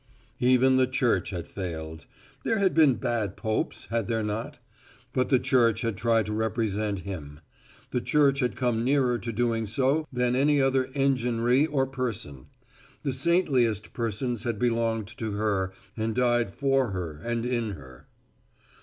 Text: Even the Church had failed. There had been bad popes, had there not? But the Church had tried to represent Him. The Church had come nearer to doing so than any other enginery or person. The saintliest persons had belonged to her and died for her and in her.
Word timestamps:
Even 0.39 0.77
the 0.77 0.87
Church 0.87 1.29
had 1.29 1.47
failed. 1.47 2.07
There 2.43 2.57
had 2.57 2.73
been 2.73 2.95
bad 2.95 3.37
popes, 3.37 3.85
had 3.91 4.07
there 4.07 4.23
not? 4.23 4.57
But 5.13 5.29
the 5.29 5.37
Church 5.37 5.81
had 5.81 5.95
tried 5.95 6.25
to 6.25 6.33
represent 6.33 7.01
Him. 7.01 7.39
The 7.91 8.01
Church 8.01 8.39
had 8.39 8.55
come 8.55 8.83
nearer 8.83 9.19
to 9.19 9.31
doing 9.31 9.67
so 9.67 10.07
than 10.11 10.35
any 10.35 10.59
other 10.59 10.85
enginery 10.95 11.67
or 11.67 11.85
person. 11.85 12.47
The 13.03 13.13
saintliest 13.13 13.93
persons 13.93 14.41
had 14.43 14.57
belonged 14.57 15.05
to 15.19 15.33
her 15.33 15.71
and 15.95 16.15
died 16.15 16.49
for 16.51 16.89
her 16.89 17.17
and 17.23 17.45
in 17.45 17.73
her. 17.73 18.07